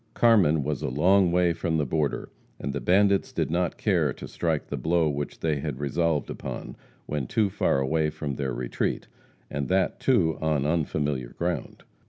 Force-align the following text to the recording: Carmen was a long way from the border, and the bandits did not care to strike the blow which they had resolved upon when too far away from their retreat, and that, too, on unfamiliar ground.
Carmen 0.15 0.63
was 0.63 0.81
a 0.81 0.89
long 0.89 1.31
way 1.31 1.53
from 1.53 1.77
the 1.77 1.85
border, 1.85 2.29
and 2.59 2.73
the 2.73 2.81
bandits 2.81 3.31
did 3.31 3.51
not 3.51 3.77
care 3.77 4.11
to 4.11 4.27
strike 4.27 4.65
the 4.65 4.75
blow 4.75 5.07
which 5.07 5.41
they 5.41 5.59
had 5.59 5.79
resolved 5.79 6.31
upon 6.31 6.75
when 7.05 7.27
too 7.27 7.51
far 7.51 7.77
away 7.77 8.09
from 8.09 8.33
their 8.33 8.51
retreat, 8.51 9.07
and 9.51 9.67
that, 9.69 9.99
too, 9.99 10.39
on 10.41 10.65
unfamiliar 10.65 11.35
ground. 11.37 11.83